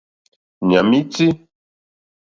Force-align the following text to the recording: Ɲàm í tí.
Ɲàm 0.69 0.89
í 0.99 1.01
tí. 1.13 1.27